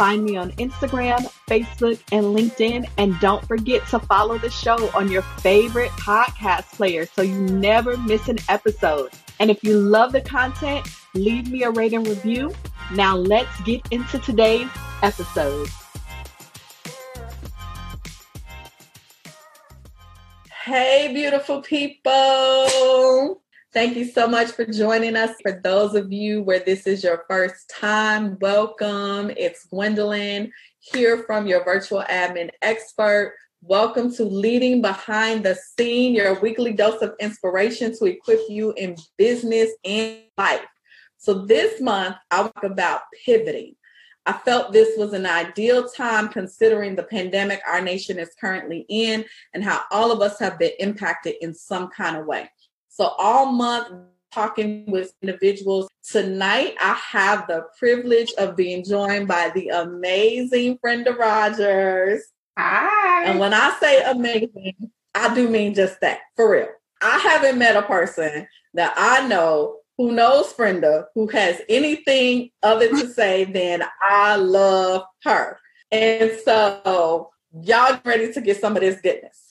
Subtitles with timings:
[0.00, 2.88] Find me on Instagram, Facebook, and LinkedIn.
[2.96, 7.98] And don't forget to follow the show on your favorite podcast player so you never
[7.98, 9.10] miss an episode.
[9.40, 12.54] And if you love the content, leave me a rate and review.
[12.94, 14.70] Now let's get into today's
[15.02, 15.68] episode.
[20.64, 23.42] Hey, beautiful people.
[23.72, 25.36] Thank you so much for joining us.
[25.42, 29.30] For those of you where this is your first time, welcome.
[29.36, 33.36] It's Gwendolyn here from your virtual admin expert.
[33.62, 38.96] Welcome to Leading Behind the Scene, your weekly dose of inspiration to equip you in
[39.16, 40.66] business and life.
[41.18, 43.76] So, this month, I talk about pivoting.
[44.26, 49.24] I felt this was an ideal time considering the pandemic our nation is currently in
[49.54, 52.50] and how all of us have been impacted in some kind of way.
[52.90, 53.88] So all month
[54.32, 55.88] talking with individuals.
[56.08, 62.22] Tonight, I have the privilege of being joined by the amazing Brenda Rodgers.
[62.58, 63.24] Hi.
[63.24, 66.68] And when I say amazing, I do mean just that, for real.
[67.02, 72.88] I haven't met a person that I know who knows Brenda who has anything other
[72.88, 75.58] to say than I love her.
[75.92, 77.30] And so,
[77.62, 79.49] y'all ready to get some of this goodness.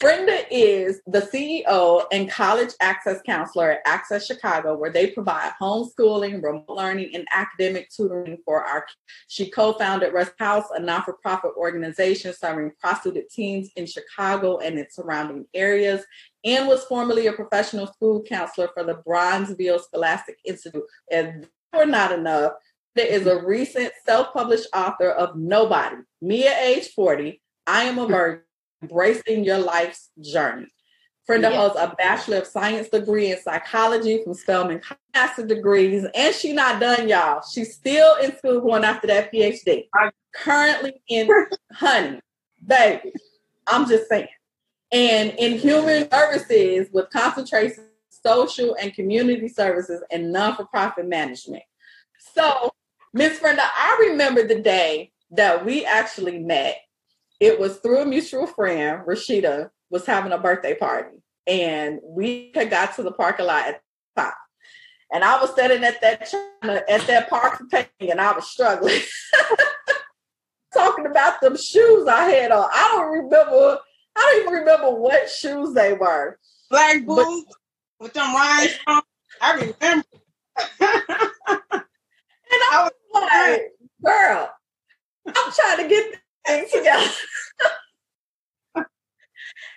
[0.00, 6.42] Brenda is the CEO and college access counselor at Access Chicago, where they provide homeschooling,
[6.42, 8.80] remote learning, and academic tutoring for our.
[8.80, 8.96] kids.
[9.28, 15.46] She co-founded Rest House, a non-for-profit organization serving prostituted teens in Chicago and its surrounding
[15.52, 16.04] areas,
[16.44, 20.82] and was formerly a professional school counselor for the Bronzeville Scholastic Institute.
[21.10, 22.52] And for not enough,
[22.94, 28.06] there is a recent self-published author of Nobody, me at age 40, I am a
[28.06, 28.42] virgin
[28.84, 30.66] embracing your life's journey.
[31.26, 31.56] Brenda yes.
[31.56, 34.82] holds a Bachelor of Science degree in psychology from Spelman
[35.14, 37.42] Master degrees, and she not done, y'all.
[37.42, 39.88] She's still in school going after that PhD.
[39.94, 41.30] I'm currently in
[41.72, 42.20] honey,
[42.66, 43.12] baby.
[43.66, 44.28] I'm just saying.
[44.92, 51.62] And in human services with concentration social and community services and non-for-profit management.
[52.34, 52.70] So,
[53.12, 56.76] Miss Brenda, I remember the day that we actually met
[57.44, 61.18] it was through a mutual friend, Rashida, was having a birthday party.
[61.46, 63.82] And we had got to the parking lot at
[64.16, 64.34] the top.
[65.12, 66.32] And I was sitting at that
[66.88, 67.62] at that park
[68.00, 68.98] and I was struggling.
[70.74, 72.66] Talking about them shoes I had on.
[72.72, 73.78] I don't remember,
[74.16, 76.38] I don't even remember what shoes they were.
[76.70, 77.54] Black boots
[78.00, 79.02] with them rhinestones.
[79.42, 80.06] I remember.
[80.80, 83.72] and I was like,
[84.02, 84.50] girl,
[85.26, 87.10] I'm trying to get together.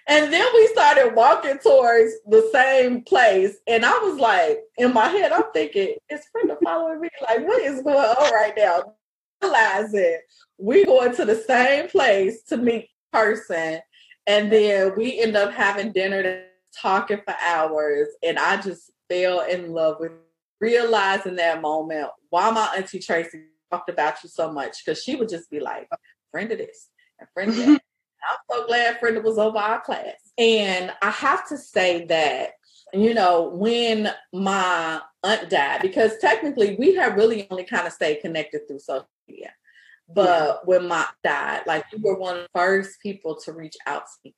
[0.08, 3.58] and then we started walking towards the same place.
[3.68, 7.10] And I was like, in my head, I'm thinking, is Brenda following me?
[7.22, 8.96] Like, what is going on right now?
[9.42, 10.20] Realizing
[10.58, 13.80] we going to the same place to meet person.
[14.26, 16.44] And then we end up having dinner
[16.82, 18.08] talking for hours.
[18.24, 20.12] And I just fell in love with
[20.60, 24.86] realizing that moment why my auntie Tracy talked about you so much.
[24.86, 25.88] Cause she would just be like,
[26.32, 26.90] friend of this
[27.20, 27.64] and friend of that.
[27.64, 27.76] Mm-hmm.
[28.30, 30.16] I'm so glad Brenda was over our class.
[30.38, 32.52] And I have to say that,
[32.94, 38.22] you know, when my aunt died, because technically we had really only kind of stayed
[38.22, 39.54] connected through social media.
[40.10, 40.56] But yeah.
[40.66, 44.12] when my died, like you were one of the first people to reach out to
[44.26, 44.36] me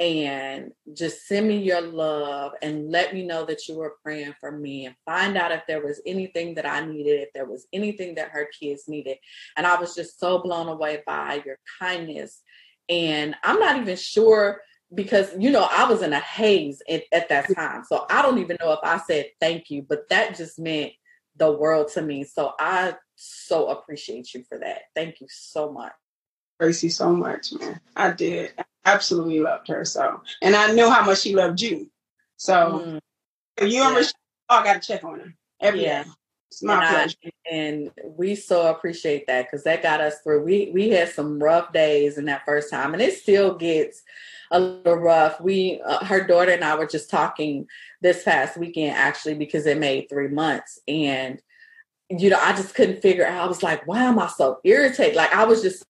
[0.00, 4.50] and just send me your love and let me know that you were praying for
[4.50, 8.14] me and find out if there was anything that I needed, if there was anything
[8.14, 9.18] that her kids needed.
[9.58, 12.40] And I was just so blown away by your kindness.
[12.88, 14.62] And I'm not even sure
[14.92, 17.84] because, you know, I was in a haze at, at that time.
[17.86, 20.92] So I don't even know if I said thank you, but that just meant
[21.36, 22.24] the world to me.
[22.24, 24.84] So I so appreciate you for that.
[24.94, 25.92] Thank you so much.
[26.58, 27.80] Tracy so much, man.
[27.94, 28.52] I did
[28.84, 29.84] absolutely loved her.
[29.84, 31.90] So, and I knew how much she loved you.
[32.36, 33.00] So,
[33.64, 33.68] mm.
[33.68, 33.96] you yeah.
[33.96, 34.12] and
[34.48, 36.04] oh, I got to check on her every yeah.
[36.04, 36.10] day.
[36.50, 37.16] It's my and pleasure.
[37.24, 40.42] I, and we so appreciate that because that got us through.
[40.42, 44.02] We we had some rough days in that first time, and it still gets
[44.50, 45.40] a little rough.
[45.40, 47.66] We, uh, her daughter and I were just talking
[48.00, 51.40] this past weekend actually because it made three months, and
[52.08, 53.44] you know I just couldn't figure out.
[53.44, 55.14] I was like, why am I so irritated?
[55.14, 55.84] Like I was just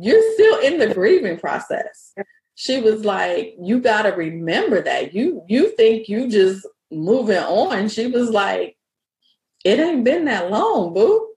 [0.00, 2.14] you're still in the grieving process.
[2.54, 7.88] she was like, "You got to remember that you you think you just moving on."
[7.88, 8.76] She was like,
[9.64, 11.28] "It ain't been that long, boo,"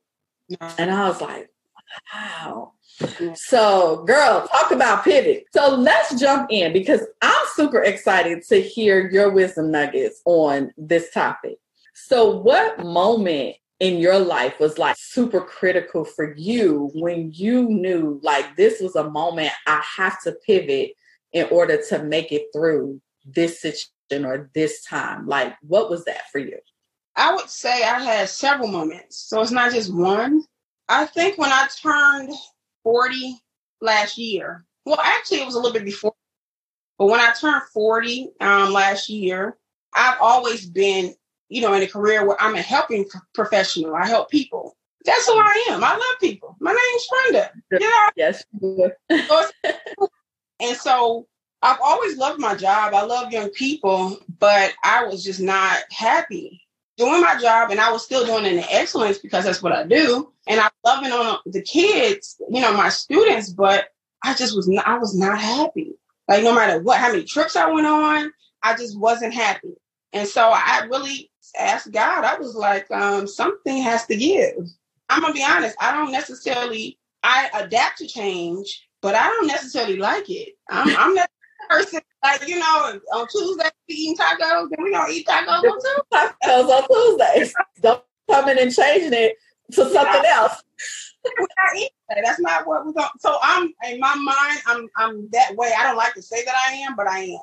[0.77, 1.49] and I was like,
[2.13, 2.73] "Wow."
[3.33, 5.45] So, girl, talk about pivot.
[5.53, 11.11] So let's jump in because I'm super excited to hear your wisdom nuggets on this
[11.11, 11.57] topic.
[11.95, 18.17] So, what moment in your life was like super critical for you when you knew
[18.23, 20.91] like this was a moment I have to pivot
[21.33, 25.27] in order to make it through this situation or this time?
[25.27, 26.57] Like, what was that for you?
[27.17, 29.17] I would say I had several moments.
[29.17, 30.43] So it's not just one.
[30.87, 32.31] I think when I turned
[32.83, 33.37] 40
[33.81, 36.13] last year, well, actually, it was a little bit before,
[36.97, 39.57] but when I turned 40 um, last year,
[39.93, 41.15] I've always been,
[41.53, 43.05] you know, in a career where I'm a helping
[43.35, 43.95] professional.
[43.95, 44.75] I help people.
[45.05, 45.83] That's who I am.
[45.83, 46.55] I love people.
[46.59, 47.51] My name's Brenda.
[47.71, 48.09] You know?
[48.15, 48.43] Yes.
[50.59, 51.27] and so
[51.61, 52.95] I've always loved my job.
[52.95, 56.61] I love young people, but I was just not happy
[56.97, 59.83] doing my job and I was still doing it in excellence because that's what I
[59.83, 60.31] do.
[60.47, 63.89] And I'm loving on the kids, you know, my students, but
[64.23, 65.93] I just was not, I was not happy.
[66.27, 68.31] Like no matter what, how many trips I went on,
[68.63, 69.75] I just wasn't happy.
[70.13, 74.67] And so I really asked God, I was like, um, something has to give.
[75.09, 79.97] I'm gonna be honest, I don't necessarily I adapt to change, but I don't necessarily
[79.97, 80.55] like it.
[80.69, 81.29] I'm, I'm not
[81.69, 85.61] person like you know on Tuesday we eating tacos, and we gonna eat tacos on
[85.61, 86.33] Tuesday.
[86.43, 87.53] Tacos on Tuesdays.
[87.81, 89.35] Don't come in and changing it
[89.71, 90.63] to something else.
[91.39, 92.21] we're not eating that.
[92.23, 93.07] That's not what we're going.
[93.19, 94.59] So I'm in my mind.
[94.67, 95.71] I'm I'm that way.
[95.77, 97.39] I don't like to say that I am, but I am.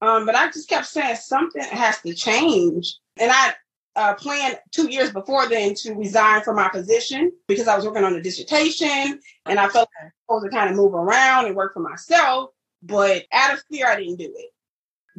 [0.00, 3.54] Um, but I just kept saying something has to change, and I
[3.94, 8.04] uh, planned two years before then to resign from my position because I was working
[8.04, 11.46] on a dissertation, and I felt like I was supposed to kind of move around
[11.46, 12.50] and work for myself.
[12.82, 14.50] But out of fear, I didn't do it.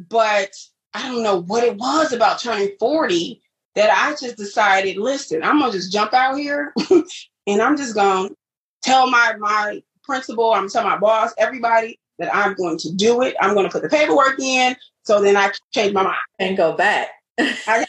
[0.08, 0.50] But
[0.92, 3.40] I don't know what it was about turning 40
[3.74, 6.72] that I just decided, listen, I'm gonna just jump out here
[7.46, 8.30] and I'm just gonna
[8.82, 13.34] tell my my principal, I'm tell my boss, everybody that I'm going to do it.
[13.40, 16.16] I'm gonna put the paperwork in so then I change my mind.
[16.38, 17.08] And go back.
[17.38, 17.86] I,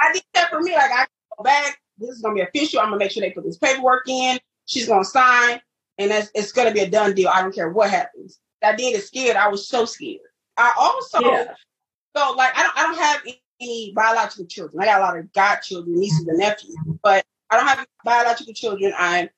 [0.00, 0.72] I did that for me.
[0.72, 1.06] Like I
[1.36, 1.78] go back.
[1.98, 2.80] This is gonna be official.
[2.80, 4.38] I'm gonna make sure they put this paperwork in.
[4.66, 5.60] She's gonna sign,
[5.98, 7.28] and that's, it's gonna be a done deal.
[7.28, 8.40] I don't care what happens.
[8.62, 9.36] I did it scared.
[9.36, 10.20] I was so scared.
[10.56, 11.54] I also yeah.
[12.16, 13.20] so like I don't I don't have
[13.60, 14.82] any biological children.
[14.82, 18.92] I got a lot of godchildren, nieces and nephews, but I don't have biological children.
[18.96, 19.28] I'm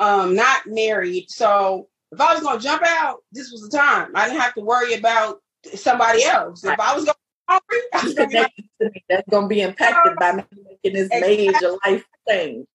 [0.00, 1.30] um not married.
[1.30, 4.12] So if I was gonna jump out, this was the time.
[4.14, 5.40] I didn't have to worry about
[5.74, 6.64] somebody else.
[6.64, 7.16] If I was going hungry, I was gonna
[9.08, 11.46] that's gonna be impacted by me making this exactly.
[11.46, 12.66] major life change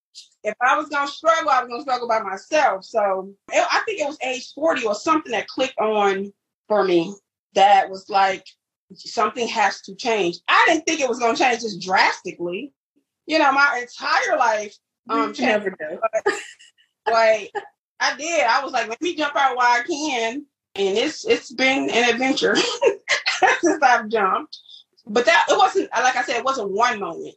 [0.44, 2.84] if I was gonna struggle, I was gonna struggle by myself.
[2.84, 6.32] So it, I think it was age 40 or something that clicked on
[6.68, 7.16] for me
[7.54, 8.46] that was like
[8.96, 10.38] something has to change.
[10.48, 12.74] I didn't think it was gonna change just drastically.
[13.26, 14.76] You know, my entire life
[15.10, 16.00] um changed, never.
[17.12, 17.52] Like
[18.00, 18.46] I did.
[18.46, 20.46] I was like, let me jump out while I can.
[20.76, 22.56] And it's it's been an adventure
[23.62, 24.58] since I've jumped.
[25.08, 27.36] But that it wasn't like I said, it wasn't one moment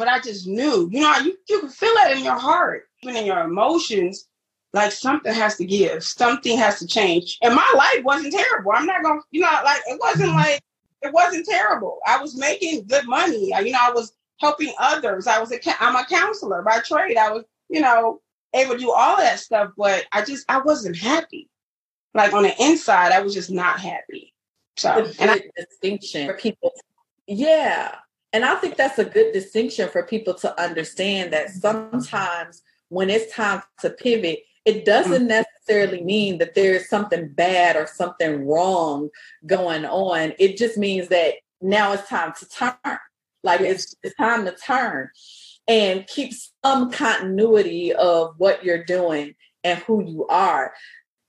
[0.00, 3.16] but I just knew, you know, you, you can feel that in your heart, even
[3.16, 4.26] in your emotions,
[4.72, 7.38] like something has to give, something has to change.
[7.42, 8.72] And my life wasn't terrible.
[8.72, 10.38] I'm not gonna, you know, like it wasn't mm-hmm.
[10.38, 10.60] like
[11.02, 11.98] it wasn't terrible.
[12.06, 13.52] I was making good money.
[13.62, 15.26] You know, I was helping others.
[15.26, 17.18] I was a I'm a counselor by trade.
[17.18, 18.22] I was, you know,
[18.54, 21.50] able to do all that stuff, but I just I wasn't happy.
[22.14, 24.32] Like on the inside, I was just not happy.
[24.76, 26.72] So, and I, distinction for people.
[27.26, 27.94] Yeah,
[28.32, 33.32] and I think that's a good distinction for people to understand that sometimes when it's
[33.32, 35.44] time to pivot, it doesn't mm.
[35.44, 39.08] necessarily mean that there's something bad or something wrong
[39.46, 40.32] going on.
[40.38, 42.98] It just means that now it's time to turn.
[43.42, 45.08] Like it's, it's time to turn
[45.66, 46.32] and keep
[46.64, 49.34] some continuity of what you're doing
[49.64, 50.74] and who you are.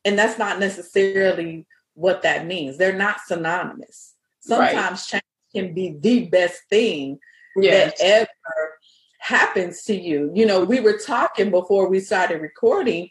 [0.04, 1.66] And that's not necessarily
[2.02, 2.78] what that means.
[2.78, 4.16] They're not synonymous.
[4.40, 4.74] Sometimes
[5.14, 5.22] right.
[5.22, 7.20] change can be the best thing
[7.56, 8.00] yes.
[8.00, 8.72] that ever
[9.20, 10.32] happens to you.
[10.34, 13.10] You know, we were talking before we started recording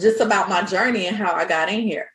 [0.00, 2.08] just about my journey and how I got in here.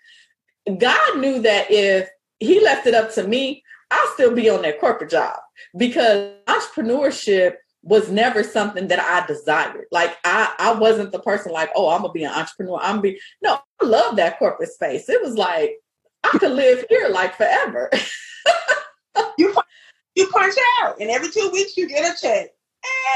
[0.79, 2.09] God knew that if
[2.39, 5.37] He left it up to me, I'll still be on that corporate job
[5.77, 9.85] because entrepreneurship was never something that I desired.
[9.91, 12.79] Like I, I wasn't the person like, oh, I'm gonna be an entrepreneur.
[12.81, 15.07] I'm be no, I love that corporate space.
[15.07, 15.77] It was like
[16.33, 17.89] I could live here like forever.
[19.37, 19.53] you
[20.15, 22.49] you punch out, and every two weeks you get a check.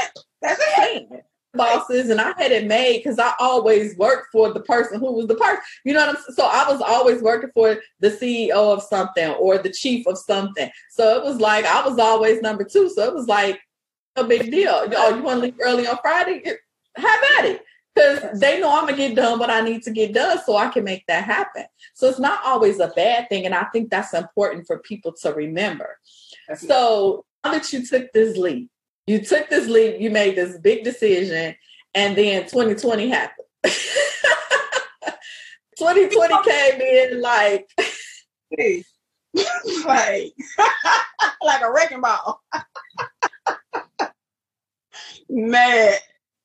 [0.02, 1.24] And that's it.
[1.54, 5.26] bosses and I had it made because I always worked for the person who was
[5.26, 5.60] the person.
[5.84, 6.34] You know what I'm saying?
[6.36, 10.70] So I was always working for the CEO of something or the chief of something.
[10.90, 12.88] So it was like I was always number two.
[12.90, 13.60] So it was like
[14.16, 14.72] a big deal.
[14.96, 16.42] Oh, you want to leave early on Friday?
[16.96, 17.64] Have at it.
[17.94, 20.68] Because they know I'm gonna get done what I need to get done so I
[20.68, 21.64] can make that happen.
[21.94, 23.44] So it's not always a bad thing.
[23.44, 25.98] And I think that's important for people to remember.
[26.56, 28.70] So now that you took this leap,
[29.06, 31.54] you took this leap, you made this big decision,
[31.94, 33.46] and then 2020 happened.
[35.78, 37.68] 2020 came in like
[39.86, 40.32] like
[41.42, 42.42] like a wrecking ball.
[45.28, 45.94] Man,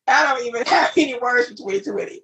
[0.07, 2.21] I don't even have any words for 2020.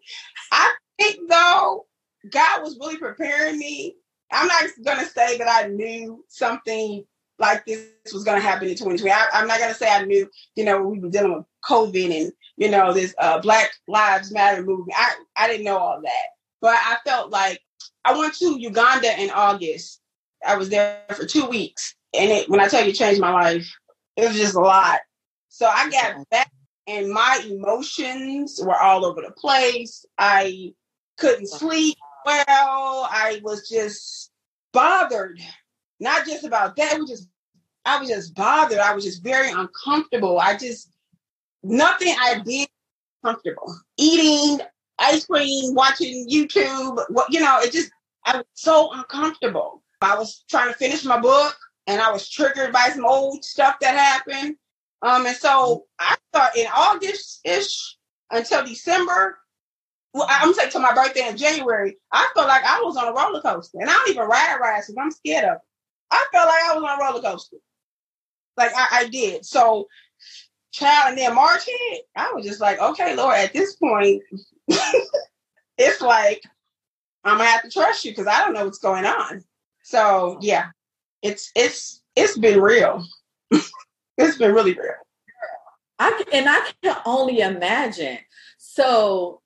[0.52, 1.86] I think though,
[2.30, 3.96] God was really preparing me.
[4.32, 7.06] I'm not gonna say that I knew something
[7.40, 9.12] like this was going to happen in 2020.
[9.12, 12.22] I, am not going to say I knew, you know, we were dealing with COVID
[12.22, 14.94] and, you know, this uh, Black Lives Matter movement.
[14.96, 16.26] I, I didn't know all that.
[16.62, 17.60] But I felt like
[18.06, 20.00] I went to Uganda in August.
[20.46, 21.96] I was there for two weeks.
[22.18, 23.68] And it, when I tell you changed my life,
[24.16, 25.00] it was just a lot.
[25.50, 26.52] So I got back
[26.88, 30.06] and my emotions were all over the place.
[30.18, 30.74] I
[31.18, 32.46] couldn't sleep well.
[32.48, 34.32] I was just
[34.72, 35.40] bothered
[36.04, 37.00] not just about that.
[37.00, 37.30] Was just
[37.86, 38.78] I was just bothered.
[38.78, 40.40] I was just very uncomfortable.
[40.40, 40.92] I just
[41.64, 42.68] nothing I did
[43.24, 43.76] comfortable.
[43.98, 44.66] Eating
[45.00, 47.92] ice cream, watching YouTube, what you know, it just
[48.26, 49.82] I was so uncomfortable.
[50.02, 51.56] I was trying to finish my book
[51.88, 54.58] and I was triggered by some old stuff that happened.
[55.04, 57.98] Um, and so I thought in August ish
[58.32, 59.38] until December,
[60.14, 63.10] well, I'm gonna say to my birthday in January, I felt like I was on
[63.10, 63.80] a roller coaster.
[63.80, 65.62] And I don't even ride rides because I'm scared of it.
[66.12, 67.58] I felt like I was on a roller coaster.
[68.56, 69.46] Like I, I did.
[69.46, 69.88] So,
[70.72, 72.04] child, and then March hit.
[72.16, 74.22] I was just like, okay, Lord, at this point,
[75.78, 76.44] it's like
[77.26, 79.44] I'm gonna have to trust you because I don't know what's going on.
[79.84, 80.68] So yeah,
[81.22, 83.06] it's it's it's been real.
[84.18, 84.94] it's been really real.
[86.00, 88.20] I and I can only imagine.
[88.58, 89.42] So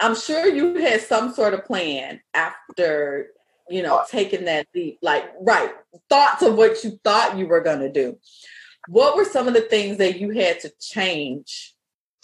[0.00, 3.28] I'm sure you had some sort of plan after
[3.72, 4.98] you know, taking that leap.
[5.02, 5.70] like, right,
[6.08, 8.18] thoughts of what you thought you were going to do.
[8.88, 11.74] What were some of the things that you had to change?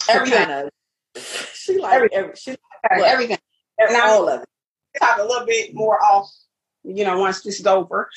[0.07, 0.45] Everything.
[0.45, 0.69] Kind
[1.15, 1.23] of,
[1.55, 2.19] she like everything.
[2.19, 3.37] Every, she like everything.
[3.79, 4.47] And all of it.
[4.99, 6.29] Talk a little bit more off,
[6.83, 8.09] you know, once this is over.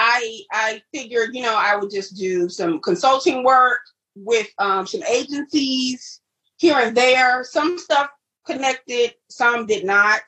[0.00, 3.80] I I figured, you know, I would just do some consulting work
[4.14, 6.20] with um, some agencies
[6.56, 7.42] here and there.
[7.42, 8.08] Some stuff
[8.46, 10.22] connected, some did not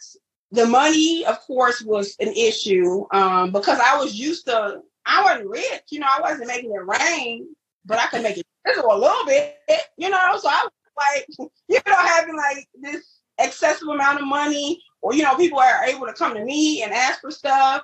[0.52, 4.80] the money, of course, was an issue um, because I was used to.
[5.06, 6.08] I wasn't rich, you know.
[6.08, 9.56] I wasn't making it rain, but I could make it drizzle a little bit,
[9.96, 10.38] you know.
[10.38, 15.22] So I was like, you know, having like this excessive amount of money, or you
[15.22, 17.82] know, people are able to come to me and ask for stuff.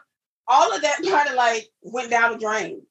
[0.49, 2.83] All of that kind of like went down the drain.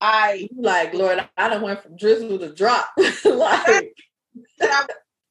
[0.00, 2.88] I like Lord, I don't went from drizzle to drop,
[3.24, 3.94] like.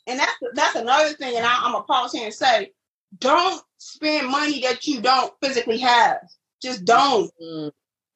[0.08, 2.72] and that's that's another thing, and I, I'm a pause here and say
[3.18, 6.20] don't spend money that you don't physically have.
[6.62, 7.32] Just don't.
[7.42, 7.70] Mm-hmm.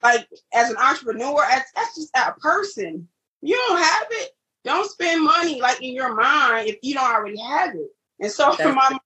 [0.04, 3.08] Like as an entrepreneur, as that's just a person.
[3.42, 4.32] You don't have it.
[4.64, 7.90] Don't spend money like in your mind if you don't already have it.
[8.20, 8.98] And so for my,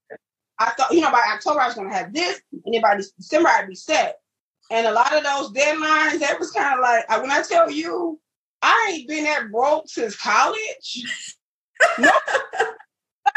[0.60, 3.50] I thought you know by October I was to have this, and then by December
[3.50, 4.20] I'd be set.
[4.70, 8.20] And a lot of those deadlines, that was kind of like when I tell you,
[8.62, 11.04] I ain't been that broke since college.
[12.00, 12.12] no,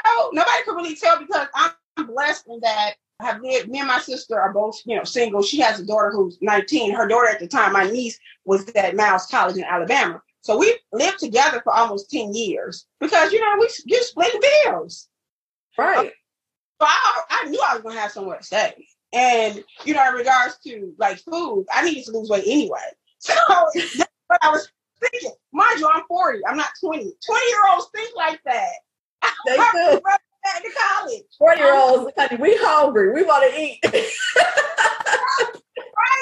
[0.05, 3.89] no, nobody could really tell because I'm blessed in that I have lived, me and
[3.89, 5.43] my sister are both, you know, single.
[5.43, 6.95] She has a daughter who's 19.
[6.95, 10.21] Her daughter at the time, my niece, was at Miles College in Alabama.
[10.41, 14.35] So we lived together for almost 10 years because, you know, we just split
[14.65, 15.09] bills.
[15.79, 16.11] Right.
[16.81, 18.87] So I, I knew I was going to have somewhere to stay.
[19.13, 22.79] And, you know, in regards to like food, I needed to lose weight anyway.
[23.23, 23.35] So
[23.73, 24.69] that's what I was
[25.01, 25.31] thinking.
[25.53, 26.41] Mind you, I'm 40.
[26.45, 27.13] I'm not 20.
[27.25, 28.73] 20 year olds think like that.
[29.47, 30.01] They do
[30.43, 31.23] back to college.
[31.39, 33.13] Four year olds, honey, we hungry.
[33.13, 33.79] We want to eat.
[33.85, 34.11] right.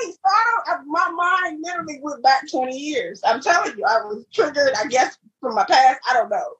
[0.05, 3.21] So I don't, my mind literally went back 20 years.
[3.25, 6.01] I'm telling you, I was triggered, I guess, from my past.
[6.09, 6.55] I don't know.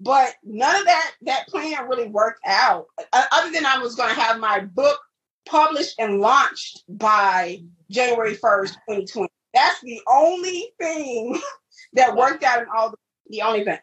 [0.00, 2.86] But none of that that plan really worked out.
[3.12, 4.98] Other than I was going to have my book
[5.46, 9.28] published and launched by January 1st, 2020.
[9.54, 11.40] That's the only thing
[11.94, 12.96] that worked out in all the,
[13.28, 13.78] the only thing.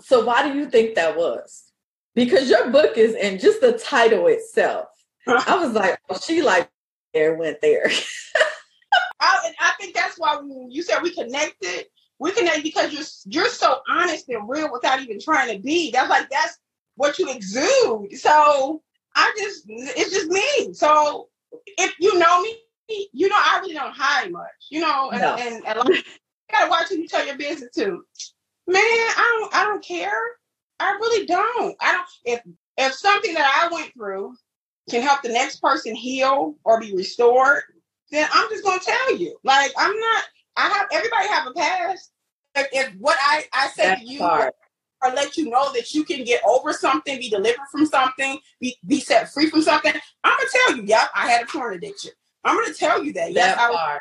[0.00, 1.68] So why do you think that was?
[2.18, 4.88] because your book is and just the title itself.
[5.28, 6.68] I was like, oh, she like
[7.14, 7.86] there went there.
[9.20, 11.86] I, I think that's why when you said we connected.
[12.18, 15.92] We connect because you're you're so honest and real without even trying to be.
[15.92, 16.58] That's like that's
[16.96, 18.18] what you exude.
[18.18, 18.82] So
[19.18, 20.72] I just it's just me.
[20.72, 21.28] So
[21.76, 22.56] if you know me,
[23.12, 24.46] you know I really don't hide much.
[24.70, 25.34] You know, and, no.
[25.34, 26.02] and, and like, you
[26.52, 28.04] gotta watch who you tell your business to.
[28.68, 30.20] Man, I don't I don't care.
[30.78, 31.76] I really don't.
[31.80, 32.40] I don't if
[32.76, 34.34] if something that I went through
[34.88, 37.62] can help the next person heal or be restored,
[38.12, 39.36] then I'm just gonna tell you.
[39.42, 40.24] Like I'm not
[40.56, 42.12] I have everybody have a past.
[42.54, 44.50] If, if what I, I say That's to you.
[45.02, 48.76] Or let you know that you can get over something, be delivered from something, be,
[48.86, 49.92] be set free from something,
[50.24, 52.12] I'm gonna tell you, yep, I had a porn addiction.
[52.44, 53.32] I'm gonna tell you that.
[53.32, 53.98] Yes, that I,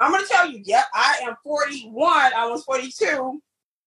[0.00, 3.40] I'm gonna tell you, yep, I am 41, I was 42,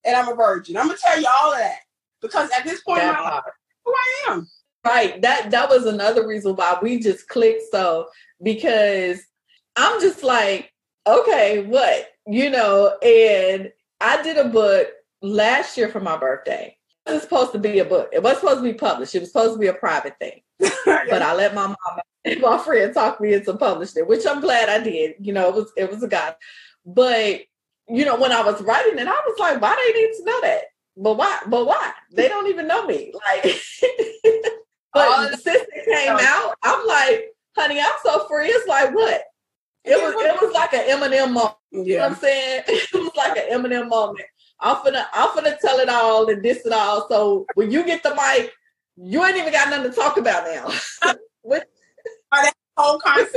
[0.06, 0.78] and I'm a virgin.
[0.78, 1.80] I'm gonna tell you all of that.
[2.22, 3.44] Because at this point that in my life,
[3.86, 4.48] who I am.
[4.84, 5.22] Right.
[5.22, 8.08] That that was another reason why we just clicked so
[8.42, 9.20] because
[9.76, 10.72] I'm just like,
[11.06, 12.10] okay, what?
[12.26, 14.88] You know, and I did a book
[15.22, 16.78] last year for my birthday.
[17.06, 18.10] It was supposed to be a book.
[18.12, 19.16] It was supposed to be published.
[19.16, 20.42] It was supposed to be a private thing.
[20.86, 24.42] but I let my mom and my friend talk me into publishing it, which I'm
[24.42, 25.16] glad I did.
[25.20, 26.36] You know, it was it was a guy.
[26.86, 27.42] But
[27.88, 30.42] you know, when I was writing it, I was like, why they need to know
[30.42, 30.64] that?
[30.98, 31.40] But why?
[31.48, 31.92] But why?
[32.12, 33.14] They don't even know me.
[33.26, 33.44] Like,
[34.94, 36.20] but since it came oh.
[36.20, 38.48] out, I'm like, honey, I'm so free.
[38.48, 39.22] It's like what?
[39.84, 41.56] It was it was like an Eminem moment.
[41.72, 41.84] Yeah.
[41.84, 42.64] You know what I'm saying?
[42.68, 44.26] It was like an Eminem moment.
[44.60, 47.08] I'm finna I'm finna tell it all and diss it all.
[47.08, 48.52] So when you get the mic,
[48.96, 51.14] you ain't even got nothing to talk about now.
[51.44, 51.64] With
[52.32, 53.34] that whole concept.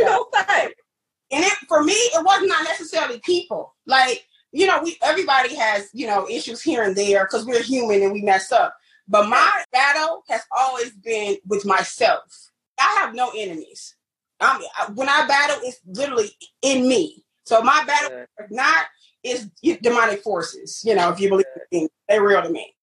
[1.32, 3.74] And it for me, it was not necessarily people.
[3.86, 8.02] Like, you know, we everybody has, you know, issues here and there because we're human
[8.02, 8.74] and we mess up.
[9.06, 12.50] But my battle has always been with myself.
[12.78, 13.94] I have no enemies.
[14.40, 14.62] I'm,
[14.94, 16.30] when I battle, it's literally
[16.62, 17.24] in me.
[17.44, 18.86] So my battle is not
[19.22, 19.50] is
[19.82, 20.82] demonic forces.
[20.84, 22.74] You know, if you believe in they're real to me.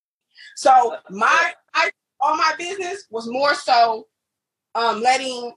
[0.56, 1.90] So my I,
[2.20, 4.06] all my business was more so
[4.74, 5.52] um, letting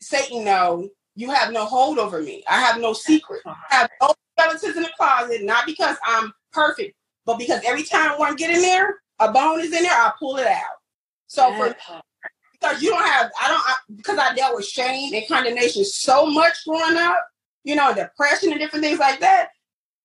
[0.00, 2.44] Satan know you have no hold over me.
[2.48, 3.40] I have no secret.
[3.46, 8.18] I have no skeletons in the closet, not because I'm perfect, but because every time
[8.18, 10.76] one get in there, a bone is in there, I'll pull it out.
[11.26, 11.74] So for
[12.52, 16.26] because you don't have I don't I, because I dealt with shame and condemnation so
[16.26, 17.26] much growing up,
[17.64, 19.48] you know, depression and different things like that.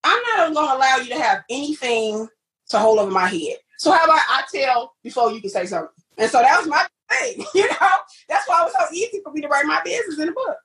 [0.03, 2.27] I'm not going to allow you to have anything
[2.69, 3.57] to hold over my head.
[3.77, 5.89] So how about I tell before you can say something?
[6.17, 7.89] And so that was my thing, you know.
[8.29, 10.57] That's why it was so easy for me to write my business in a book.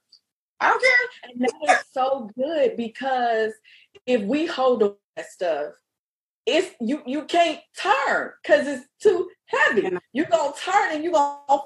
[0.60, 1.30] I don't care.
[1.30, 3.52] And that is so good because
[4.06, 5.72] if we hold on that stuff,
[6.46, 9.90] it's you you can't turn because it's too heavy.
[10.12, 11.62] You're gonna turn and you're gonna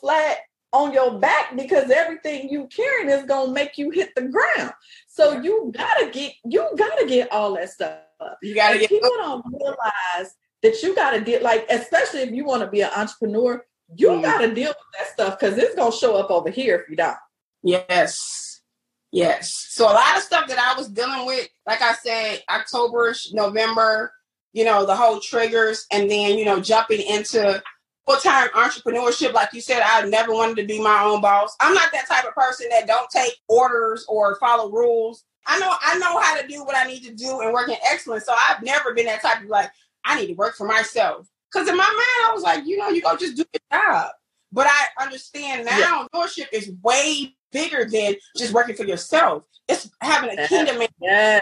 [0.00, 0.38] flat
[0.72, 4.72] on your back because everything you carrying is gonna make you hit the ground.
[5.06, 7.98] So you gotta get you gotta get all that stuff.
[8.42, 12.44] You gotta and get people don't realize that you gotta get like, especially if you
[12.44, 14.22] want to be an entrepreneur, you mm.
[14.22, 17.16] gotta deal with that stuff because it's gonna show up over here if you don't.
[17.62, 18.62] Yes.
[19.10, 19.66] Yes.
[19.68, 24.12] So a lot of stuff that I was dealing with, like I said, October, November,
[24.54, 27.62] you know, the whole triggers, and then, you know, jumping into
[28.06, 31.56] full time entrepreneurship, like you said, I never wanted to be my own boss.
[31.60, 35.24] I'm not that type of person that don't take orders or follow rules.
[35.46, 37.76] I know I know how to do what I need to do and work in
[37.90, 38.26] excellence.
[38.26, 39.70] So I've never been that type of like,
[40.04, 41.28] I need to work for myself.
[41.52, 44.12] Because in my mind, I was like, you know, you go just do your job.
[44.52, 46.06] But I understand now yeah.
[46.14, 49.44] entrepreneurship is way bigger than just working for yourself.
[49.68, 51.40] It's having a kingdom yeah.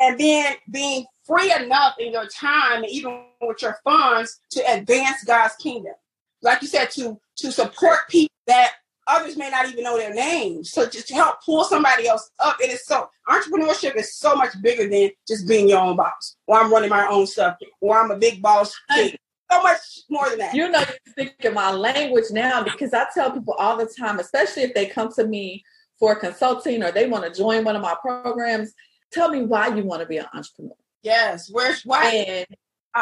[0.00, 5.24] And then being free enough in your time and even with your funds to advance
[5.24, 5.94] God's kingdom.
[6.42, 8.72] Like you said, to to support people that
[9.06, 10.70] others may not even know their names.
[10.70, 12.56] So just to help pull somebody else up.
[12.60, 16.36] It is so entrepreneurship is so much bigger than just being your own boss.
[16.46, 17.56] Or I'm running my own stuff.
[17.80, 18.74] Or I'm a big boss.
[18.94, 19.18] Kid.
[19.50, 19.78] So much
[20.10, 20.54] more than that.
[20.54, 24.64] You know, you're speaking my language now because I tell people all the time, especially
[24.64, 25.62] if they come to me
[26.00, 28.74] for consulting or they want to join one of my programs,
[29.12, 30.74] tell me why you want to be an entrepreneur.
[31.02, 31.48] Yes.
[31.50, 32.10] Where's why?
[32.10, 32.46] And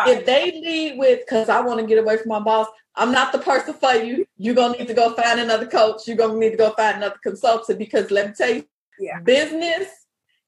[0.09, 3.33] if they lead with because I want to get away from my boss, I'm not
[3.33, 4.27] the person for you.
[4.37, 6.07] You're gonna need to go find another coach.
[6.07, 8.65] You're gonna need to go find another consultant because let me tell you,
[8.99, 9.21] yeah.
[9.21, 9.89] business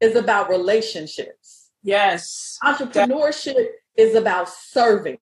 [0.00, 1.70] is about relationships.
[1.82, 2.58] Yes.
[2.62, 5.18] Entrepreneurship that- is about serving.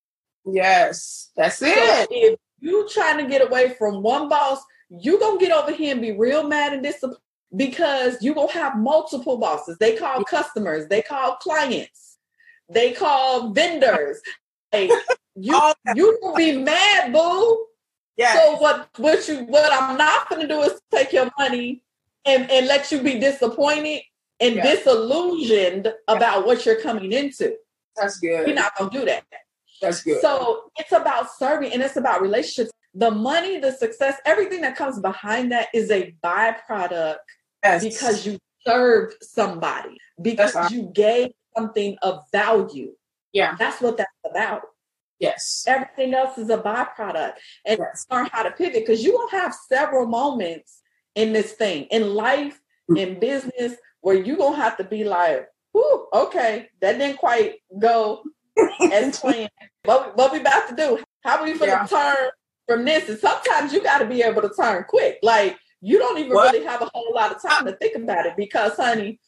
[0.46, 2.08] Yes, that's it.
[2.10, 6.02] If you trying to get away from one boss, you gonna get over here and
[6.02, 7.20] be real mad and disappointed
[7.56, 9.76] because you gonna have multiple bosses.
[9.78, 12.04] They call customers, they call clients
[12.68, 14.20] they call vendors.
[14.72, 14.90] Like,
[15.36, 15.60] you
[15.94, 17.66] you will be mad, boo.
[18.16, 18.34] Yeah.
[18.34, 21.82] So what what you what I'm not gonna do is take your money
[22.24, 24.02] and, and let you be disappointed
[24.40, 27.54] and disillusioned about what you're coming into.
[27.96, 28.46] That's good.
[28.46, 29.24] We're not gonna do that.
[29.80, 30.20] That's good.
[30.20, 32.70] So it's about serving and it's about relationships.
[32.96, 37.16] The money, the success, everything that comes behind that is a byproduct
[37.64, 37.82] yes.
[37.82, 42.92] because you served somebody, because you gave something of value.
[43.32, 43.56] Yeah.
[43.58, 44.62] That's what that's about.
[45.18, 45.64] Yes.
[45.66, 47.34] Everything else is a byproduct.
[47.64, 48.06] And yes.
[48.10, 50.80] learn how to pivot because you will have several moments
[51.14, 52.96] in this thing, in life, mm-hmm.
[52.96, 57.56] in business, where you're going to have to be like, Whew, okay, that didn't quite
[57.78, 58.22] go
[58.92, 59.50] as planned.
[59.84, 61.02] What, what we about to do?
[61.24, 61.86] How are we going to yeah.
[61.86, 62.30] turn
[62.68, 63.08] from this?
[63.08, 65.18] And sometimes you got to be able to turn quick.
[65.22, 66.52] Like, you don't even what?
[66.52, 69.20] really have a whole lot of time to think about it because, honey,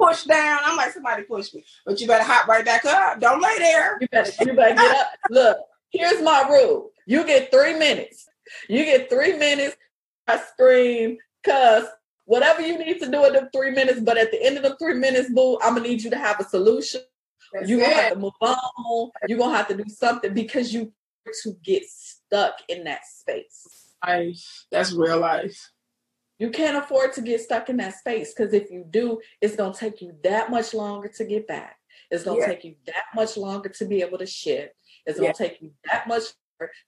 [0.00, 0.58] push down.
[0.64, 1.64] I'm like, somebody push me.
[1.86, 3.20] But you better hop right back up.
[3.20, 3.98] Don't lay there.
[4.00, 5.12] You better, you better get up.
[5.30, 5.58] Look,
[5.90, 6.90] here's my rule.
[7.06, 8.26] You get three minutes.
[8.68, 9.76] You get three minutes.
[10.26, 11.86] I scream, cuss,
[12.24, 14.00] whatever you need to do in the three minutes.
[14.00, 16.40] But at the end of the three minutes, boo, I'm gonna need you to have
[16.40, 17.00] a solution.
[17.52, 19.10] That's You're gonna have to move on.
[19.28, 20.92] You're gonna have to do something because you
[21.44, 23.89] to get stuck in that space.
[24.06, 24.66] Life.
[24.70, 25.70] That's real life.
[26.38, 29.74] You can't afford to get stuck in that space because if you do, it's going
[29.74, 31.76] to take you that much longer to get back.
[32.10, 32.54] It's going to yeah.
[32.54, 34.72] take you that much longer to be able to shift.
[35.04, 35.48] It's going to yeah.
[35.48, 36.22] take you that much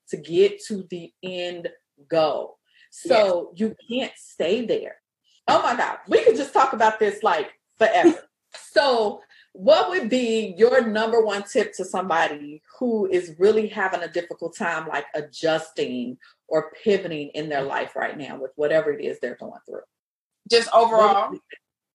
[0.09, 1.68] to get to the end
[2.09, 2.59] goal.
[2.90, 3.66] So yeah.
[3.66, 4.96] you can't stay there.
[5.48, 5.98] Oh my God.
[6.09, 8.18] We could just talk about this like forever.
[8.55, 9.20] so,
[9.55, 14.57] what would be your number one tip to somebody who is really having a difficult
[14.57, 16.16] time, like adjusting
[16.52, 19.80] or pivoting in their life right now with whatever it is they're going through?
[20.50, 21.34] Just overall?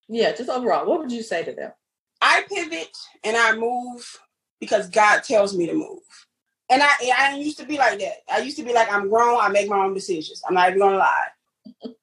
[0.09, 0.87] Yeah, just overall.
[0.87, 1.71] What would you say to them?
[2.21, 2.89] I pivot
[3.23, 4.19] and I move
[4.59, 5.99] because God tells me to move.
[6.69, 8.15] And I I used to be like that.
[8.31, 10.41] I used to be like, I'm grown, I make my own decisions.
[10.47, 11.27] I'm not even gonna lie.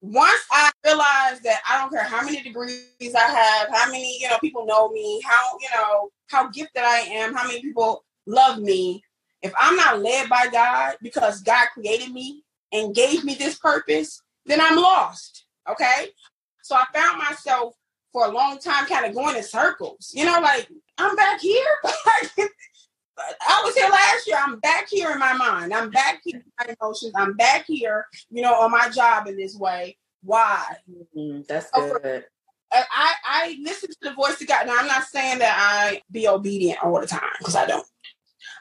[0.00, 4.28] Once I realized that I don't care how many degrees I have, how many, you
[4.28, 8.58] know, people know me, how, you know, how gifted I am, how many people love
[8.58, 9.02] me,
[9.46, 14.22] if I'm not led by God because God created me and gave me this purpose,
[14.44, 15.46] then I'm lost.
[15.68, 16.08] Okay.
[16.62, 17.74] So I found myself
[18.12, 20.12] for a long time kind of going in circles.
[20.14, 21.64] You know, like I'm back here.
[23.18, 24.36] I was here last year.
[24.38, 25.72] I'm back here in my mind.
[25.72, 27.12] I'm back here in my emotions.
[27.16, 29.96] I'm back here, you know, on my job in this way.
[30.22, 30.76] Why?
[30.90, 31.42] Mm-hmm.
[31.48, 32.24] That's good.
[32.72, 34.66] I, I listen to the voice of God.
[34.66, 37.86] Now, I'm not saying that I be obedient all the time because I don't.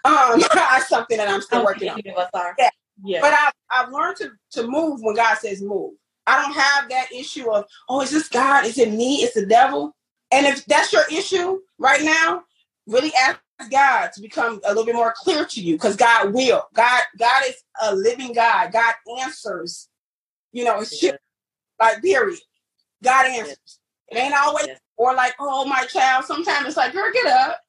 [0.35, 1.99] Um, that's something that I'm still working on.
[2.05, 2.69] Yeah.
[3.03, 3.21] yeah.
[3.21, 5.93] But I've, I've learned to, to move when God says move.
[6.27, 8.65] I don't have that issue of, oh, is this God?
[8.65, 9.23] Is it me?
[9.23, 9.95] It's the devil.
[10.31, 12.43] And if that's your issue right now,
[12.85, 13.39] really ask
[13.71, 16.63] God to become a little bit more clear to you because God will.
[16.75, 18.71] God, God is a living God.
[18.71, 19.89] God answers.
[20.51, 21.13] You know, it's yeah.
[21.79, 22.37] like period.
[23.03, 23.79] God answers.
[24.09, 24.75] It ain't always yeah.
[24.97, 26.25] or like, oh my child.
[26.25, 27.59] Sometimes it's like, girl, get up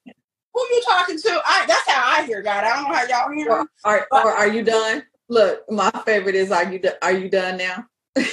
[0.57, 1.41] who you talking to?
[1.45, 2.65] I that's how I hear God.
[2.65, 3.69] I don't know how y'all hear him.
[3.85, 5.03] Are, or are you done?
[5.29, 7.85] Look, my favorite is are you are you done now?
[8.17, 8.25] I've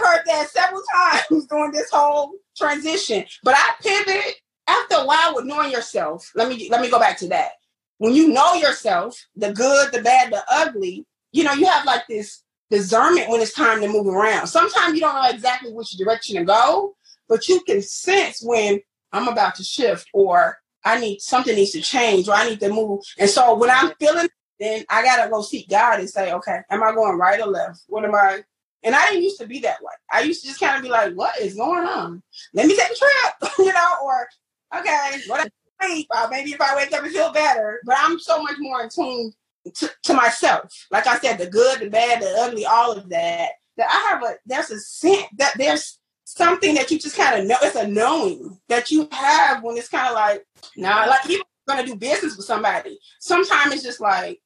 [0.00, 3.24] heard that several times during this whole transition.
[3.44, 4.34] But I pivot
[4.66, 6.32] after a while with knowing yourself.
[6.34, 7.52] Let me let me go back to that.
[7.98, 12.08] When you know yourself, the good, the bad, the ugly, you know, you have like
[12.08, 14.48] this discernment when it's time to move around.
[14.48, 16.96] Sometimes you don't know exactly which direction to go,
[17.28, 18.80] but you can sense when
[19.12, 22.68] I'm about to shift or I need something needs to change or I need to
[22.68, 23.02] move.
[23.18, 24.28] And so when I'm feeling,
[24.60, 27.82] then I gotta go seek God and say, okay, am I going right or left?
[27.88, 28.42] What am I?
[28.82, 29.92] And I didn't used to be that way.
[30.10, 32.22] I used to just kind of be like, what is going on?
[32.54, 34.28] Let me take a trip, you know, or
[34.76, 35.50] okay, what
[35.82, 36.06] sleep.
[36.14, 37.80] Uh, maybe if I wake up and feel better.
[37.84, 39.32] But I'm so much more in tune
[39.74, 40.86] to, to myself.
[40.90, 43.50] Like I said, the good, the bad, the ugly, all of that.
[43.76, 47.46] That I have a there's a sense that there's something that you just kind of
[47.46, 47.56] know.
[47.62, 50.44] It's a knowing that you have when it's kind of like,
[50.76, 52.98] nah, like even gonna do business with somebody.
[53.18, 54.40] Sometimes it's just like,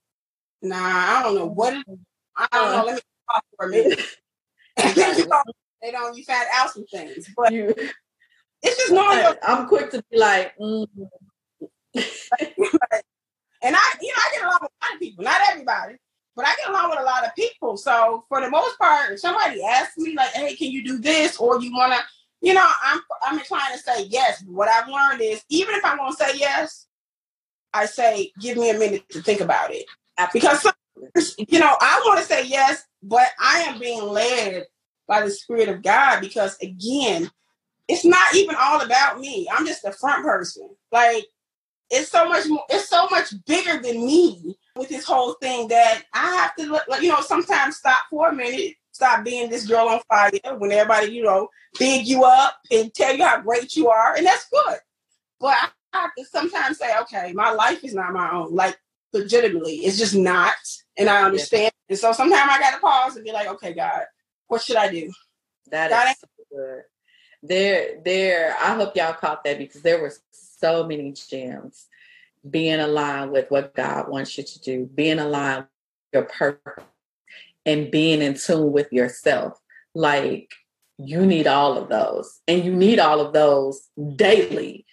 [0.63, 1.85] nah, I don't know what it,
[2.37, 2.85] I don't know.
[2.85, 3.01] Let me
[3.33, 4.01] talk for a minute.
[4.77, 6.17] they don't.
[6.17, 7.75] You find out some things, but you,
[8.63, 9.35] it's just knowing.
[9.43, 10.87] I'm quick to be like, mm.
[11.95, 12.05] and
[13.77, 15.97] I, you know, I get along with a lot of people, not everybody,
[16.35, 17.77] but I get along with a lot of people.
[17.77, 21.37] So for the most part, if somebody asks me like, "Hey, can you do this?"
[21.37, 22.01] or you want to,
[22.41, 24.43] you know, I'm I'm inclined to say yes.
[24.47, 26.87] What I've learned is even if I want to say yes,
[27.73, 29.87] I say give me a minute to think about it
[30.33, 30.67] because
[31.39, 34.65] you know I want to say yes, but I am being led
[35.07, 37.31] by the Spirit of God because again,
[37.89, 39.49] it's not even all about me.
[39.53, 40.71] I'm just the front person.
[40.91, 41.27] Like
[41.91, 42.65] it's so much more.
[42.71, 46.05] It's so much bigger than me with this whole thing that
[46.43, 50.31] have to, you know, sometimes stop for a minute, stop being this girl on fire
[50.59, 54.27] when everybody, you know, big you up and tell you how great you are, and
[54.27, 54.79] that's good.
[55.41, 55.57] But
[55.93, 58.55] I have to sometimes say, okay, my life is not my own.
[58.55, 58.79] Like
[59.13, 60.55] legitimately, it's just not.
[60.97, 61.73] And I understand.
[61.89, 61.95] Yeah.
[61.95, 64.03] And so sometimes I gotta pause and be like, okay, God,
[64.49, 65.11] what should I do?
[65.71, 66.83] That God is so good.
[67.43, 71.89] There, there, I hope y'all caught that because there were so many gems
[72.49, 75.67] being aligned with what God wants you to do, being aligned
[76.13, 76.85] your purpose,
[77.65, 79.59] and being in tune with yourself.
[79.95, 80.51] Like
[80.99, 84.87] you need all of those, and you need all of those daily.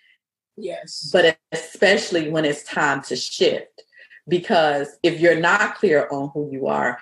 [0.58, 1.10] Yes.
[1.12, 3.84] But especially when it's time to shift.
[4.28, 7.00] Because if you're not clear on who you are,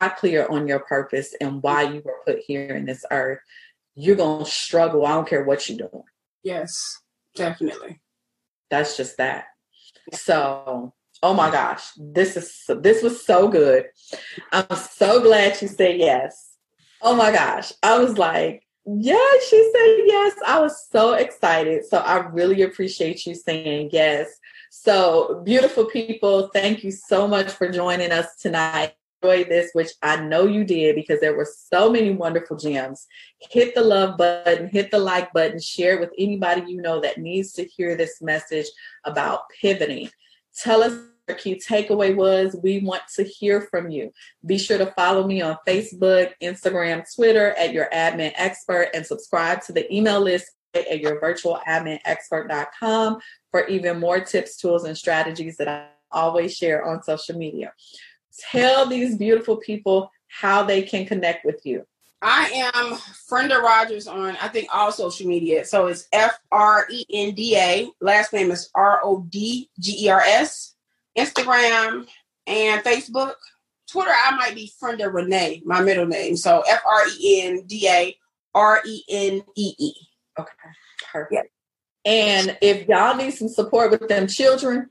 [0.00, 3.40] not clear on your purpose and why you were put here in this earth,
[3.94, 5.04] you're going to struggle.
[5.04, 6.04] I don't care what you're doing.
[6.42, 7.02] Yes,
[7.34, 8.00] definitely.
[8.70, 9.46] That's just that.
[10.14, 13.86] So, oh my gosh, this is this was so good.
[14.52, 16.56] I'm so glad you said yes.
[17.02, 20.34] Oh my gosh, I was like, yeah, she said yes.
[20.46, 21.84] I was so excited.
[21.86, 24.28] So I really appreciate you saying yes.
[24.72, 30.16] So, beautiful people, thank you so much for joining us tonight enjoyed this, which I
[30.16, 33.06] know you did because there were so many wonderful gems,
[33.38, 37.18] hit the love button, hit the like button, share it with anybody you know that
[37.18, 38.66] needs to hear this message
[39.04, 40.10] about pivoting.
[40.56, 40.94] Tell us
[41.34, 42.56] key takeaway was.
[42.62, 44.12] We want to hear from you.
[44.44, 49.62] Be sure to follow me on Facebook, Instagram, Twitter at your admin expert and subscribe
[49.62, 53.18] to the email list at your virtual admin expert.com
[53.50, 57.72] for even more tips, tools, and strategies that I always share on social media
[58.40, 61.86] tell these beautiful people how they can connect with you.
[62.22, 62.96] I am
[63.28, 65.64] Frenda Rodgers on, I think, all social media.
[65.64, 67.90] So it's F R E N D A.
[68.00, 70.74] Last name is R O D G E R S.
[71.16, 72.06] Instagram
[72.46, 73.34] and Facebook.
[73.90, 76.36] Twitter, I might be Frenda Renee, my middle name.
[76.36, 78.16] So F R E N D A
[78.54, 79.92] R E N E E.
[80.38, 80.52] Okay,
[81.12, 81.32] perfect.
[81.32, 81.42] Yeah.
[82.04, 84.90] And if y'all need some support with them children,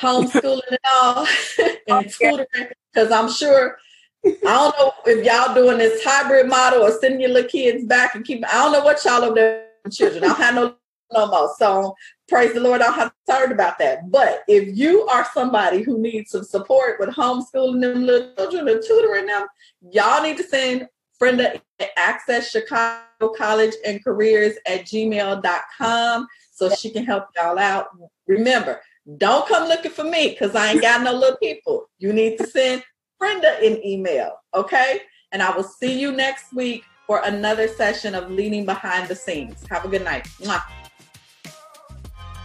[0.00, 1.26] homeschooling and all,
[1.88, 2.46] and tutoring,
[2.92, 3.78] because I'm sure
[4.24, 8.14] I don't know if y'all doing this hybrid model or sending your little kids back
[8.14, 8.44] and keep.
[8.46, 10.24] I don't know what y'all over there children.
[10.24, 10.74] I don't have no
[11.12, 11.54] no more.
[11.58, 11.94] So
[12.30, 14.10] praise the Lord, I don't have concerned about that.
[14.10, 18.82] But if you are somebody who needs some support with homeschooling them little children and
[18.86, 19.46] tutoring them,
[19.82, 20.88] y'all need to send
[21.18, 21.60] Frenda
[21.98, 27.88] Access Chicago College and Careers at gmail.com so she can help y'all out.
[28.26, 28.80] Remember,
[29.18, 31.90] don't come looking for me because I ain't got no little people.
[31.98, 32.84] You need to send
[33.18, 35.02] Brenda an email, okay?
[35.32, 39.66] And I will see you next week for another session of Leading Behind the Scenes.
[39.68, 40.24] Have a good night.
[40.40, 40.62] Mwah.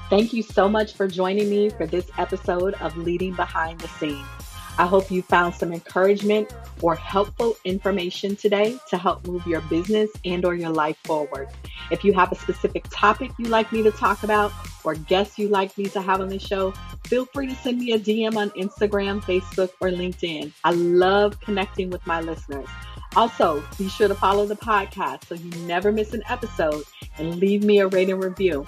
[0.08, 4.28] Thank you so much for joining me for this episode of Leading Behind the Scenes.
[4.78, 10.12] I hope you found some encouragement or helpful information today to help move your business
[10.24, 11.48] and or your life forward.
[11.90, 14.52] If you have a specific topic you'd like me to talk about
[14.84, 16.72] or guests you'd like me to have on the show,
[17.06, 20.52] feel free to send me a DM on Instagram, Facebook, or LinkedIn.
[20.64, 22.68] I love connecting with my listeners.
[23.16, 26.84] Also, be sure to follow the podcast so you never miss an episode
[27.18, 28.68] and leave me a rating review.